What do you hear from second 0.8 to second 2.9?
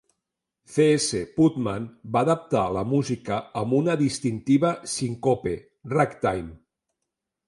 S. Putman va adaptar la